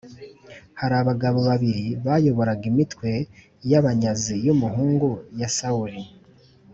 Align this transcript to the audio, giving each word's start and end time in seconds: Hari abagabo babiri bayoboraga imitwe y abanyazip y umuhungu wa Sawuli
Hari 0.79 0.95
abagabo 1.01 1.39
babiri 1.49 1.85
bayoboraga 2.05 2.63
imitwe 2.71 3.09
y 3.69 3.73
abanyazip 3.79 4.39
y 4.45 4.49
umuhungu 4.55 5.07
wa 5.39 5.49
Sawuli 5.57 6.01